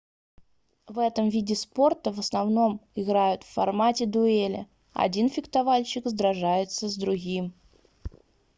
[0.87, 7.53] в этом виде спорта в основном играют в формате дуэли один фехтовальщик сражается с другим